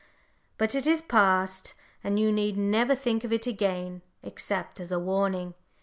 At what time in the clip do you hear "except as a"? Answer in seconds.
4.23-4.97